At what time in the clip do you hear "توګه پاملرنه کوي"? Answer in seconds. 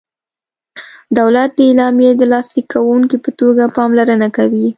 3.39-4.67